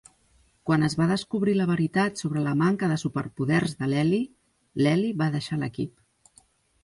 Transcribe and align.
Quan 0.67 0.85
es 0.85 0.93
va 0.99 1.05
descobrir 1.09 1.51
la 1.57 1.65
veritat 1.71 2.23
sobre 2.23 2.43
la 2.47 2.53
manca 2.61 2.89
de 2.93 2.97
superpoders 3.01 3.77
de 3.83 3.89
l'Eli, 3.91 4.21
l'Eli 4.85 5.11
va 5.21 5.27
deixar 5.37 5.61
l'equip. 5.65 6.41